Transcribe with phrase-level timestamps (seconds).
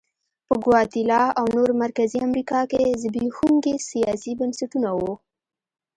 [0.47, 5.13] په ګواتیلا او نورو مرکزي امریکا کې زبېښونکي سیاسي بنسټونه وو.